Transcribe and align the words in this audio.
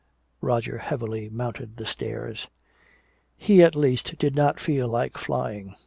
Roger 0.41 0.79
heavily 0.79 1.29
mounted 1.29 1.77
the 1.77 1.85
stairs. 1.85 2.47
He 3.37 3.61
at 3.61 3.75
least 3.75 4.17
did 4.17 4.35
not 4.35 4.59
feel 4.59 4.87
like 4.87 5.15
flying. 5.15 5.75